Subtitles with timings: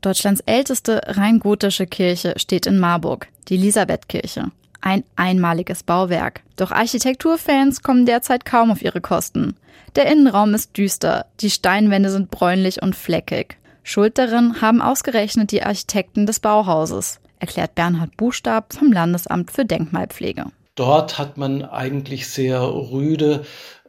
[0.00, 4.50] Deutschlands älteste rein gotische Kirche steht in Marburg, die Elisabethkirche.
[4.80, 6.40] Ein einmaliges Bauwerk.
[6.56, 9.56] Doch Architekturfans kommen derzeit kaum auf ihre Kosten.
[9.96, 13.58] Der Innenraum ist düster, die Steinwände sind bräunlich und fleckig.
[13.82, 20.46] Schuld darin haben ausgerechnet die Architekten des Bauhauses, erklärt Bernhard Buchstab vom Landesamt für Denkmalpflege.
[20.76, 23.44] Dort hat man eigentlich sehr rüde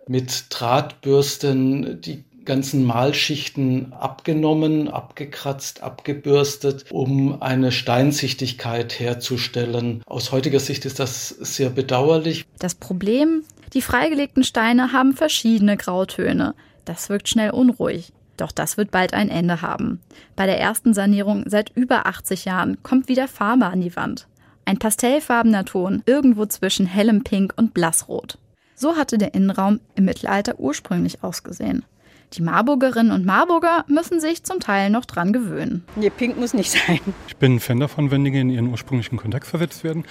[0.07, 10.01] mit Drahtbürsten die ganzen Malschichten abgenommen, abgekratzt, abgebürstet, um eine Steinsichtigkeit herzustellen.
[10.05, 12.45] Aus heutiger Sicht ist das sehr bedauerlich.
[12.59, 16.55] Das Problem, die freigelegten Steine haben verschiedene Grautöne.
[16.85, 18.11] Das wirkt schnell unruhig.
[18.37, 20.01] Doch das wird bald ein Ende haben.
[20.35, 24.27] Bei der ersten Sanierung seit über 80 Jahren kommt wieder Farbe an die Wand.
[24.65, 28.37] Ein pastellfarbener Ton, irgendwo zwischen hellem Pink und Blassrot.
[28.75, 31.85] So hatte der Innenraum im Mittelalter ursprünglich ausgesehen.
[32.33, 35.83] Die Marburgerinnen und Marburger müssen sich zum Teil noch dran gewöhnen.
[35.97, 36.99] Nee, pink muss nicht sein.
[37.27, 40.05] Ich bin ein Fan davon, wenn Dinge in ihren ursprünglichen Kontext versetzt werden,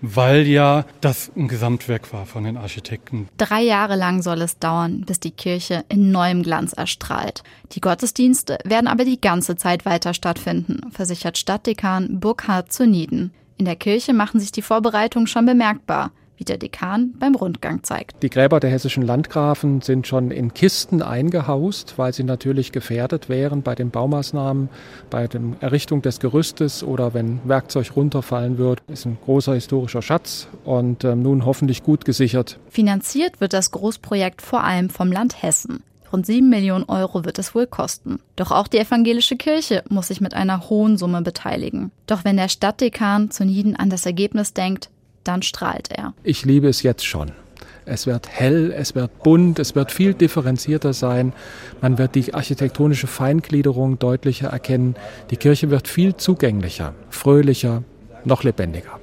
[0.00, 3.28] weil ja das ein Gesamtwerk war von den Architekten.
[3.38, 7.42] Drei Jahre lang soll es dauern, bis die Kirche in neuem Glanz erstrahlt.
[7.72, 13.32] Die Gottesdienste werden aber die ganze Zeit weiter stattfinden, versichert Stadtdekan Burkhard zu Nieden.
[13.56, 18.22] In der Kirche machen sich die Vorbereitungen schon bemerkbar wie der Dekan beim Rundgang zeigt.
[18.22, 23.62] Die Gräber der hessischen Landgrafen sind schon in Kisten eingehaust, weil sie natürlich gefährdet wären
[23.62, 24.68] bei den Baumaßnahmen,
[25.10, 28.80] bei der Errichtung des Gerüstes oder wenn Werkzeug runterfallen wird.
[28.86, 32.58] Das ist ein großer historischer Schatz und äh, nun hoffentlich gut gesichert.
[32.68, 35.82] Finanziert wird das Großprojekt vor allem vom Land Hessen.
[36.14, 38.20] Rund 7 Millionen Euro wird es wohl kosten.
[38.36, 41.90] Doch auch die evangelische Kirche muss sich mit einer hohen Summe beteiligen.
[42.06, 44.90] Doch wenn der Stadtdekan zu Nieden an das Ergebnis denkt,
[45.24, 46.14] dann strahlt er.
[46.22, 47.32] Ich liebe es jetzt schon.
[47.86, 51.34] Es wird hell, es wird bunt, es wird viel differenzierter sein.
[51.82, 54.96] Man wird die architektonische Feingliederung deutlicher erkennen.
[55.30, 57.82] Die Kirche wird viel zugänglicher, fröhlicher,
[58.24, 59.00] noch lebendiger.